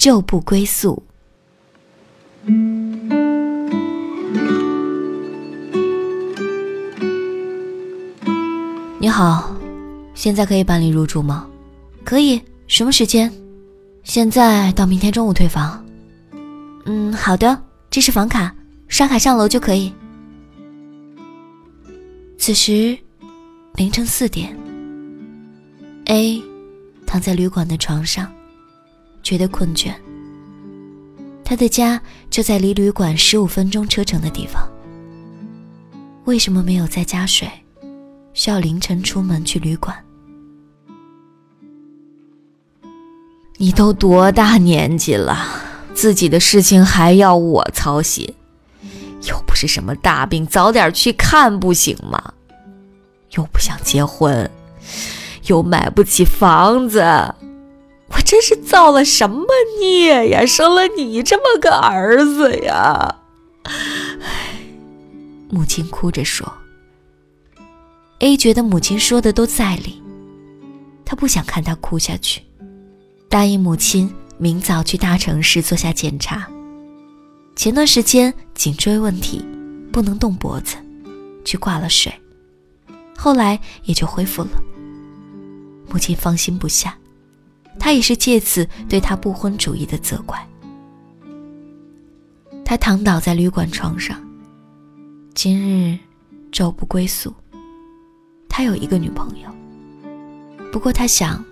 [0.00, 1.02] 昼不归宿。
[8.98, 9.54] 你好，
[10.14, 11.46] 现在可以办理入住吗？
[12.02, 13.30] 可以，什么时间？
[14.02, 15.84] 现在到明天中午退房。
[16.86, 18.54] 嗯，好的，这是房卡，
[18.88, 19.92] 刷卡上楼就可以。
[22.38, 22.96] 此时，
[23.74, 24.56] 凌晨四点
[26.06, 26.42] ，A
[27.04, 28.32] 躺在旅馆的床上，
[29.22, 29.92] 觉得困倦。
[31.44, 34.68] 他的家就在离旅馆十五分钟车程的地方，
[36.24, 37.48] 为什么没有在家睡，
[38.34, 39.96] 需要凌晨出门去旅馆？
[43.56, 45.36] 你都多大年纪了，
[45.92, 48.34] 自己的事情还要我操心？
[49.28, 52.32] 又不是什么大病，早点去看不行吗？
[53.32, 54.50] 又不想结婚，
[55.46, 57.02] 又买不起房子，
[58.10, 59.46] 我这是造了什么
[59.80, 60.44] 孽呀？
[60.46, 63.16] 生了你这么个儿子呀！
[65.48, 66.52] 母亲哭着说。
[68.20, 70.02] A 觉得母亲说的都在理，
[71.04, 72.42] 他不想看他哭下去。
[73.28, 76.46] 答应母亲明早去大城市做下检查。
[77.56, 79.44] 前段时间颈椎问题，
[79.92, 80.76] 不能动脖子，
[81.44, 82.12] 去挂了水，
[83.16, 84.50] 后来也就恢复了。
[85.88, 86.96] 母亲放心不下，
[87.80, 90.38] 他也是借此对他不婚主义的责怪。
[92.64, 94.16] 他躺倒在旅馆床上，
[95.34, 95.98] 今日
[96.52, 97.34] 昼不归宿。
[98.48, 99.50] 他有一个女朋友，
[100.70, 101.44] 不过他想。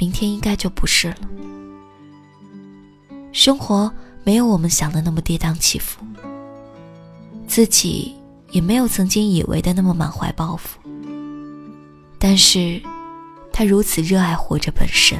[0.00, 1.28] 明天应该就不是了。
[3.32, 6.06] 生活没有我们想的那么跌宕起伏，
[7.48, 8.14] 自己
[8.52, 10.78] 也没有曾经以为的那么满怀抱负。
[12.16, 12.80] 但是，
[13.52, 15.18] 他如此热爱活着本身。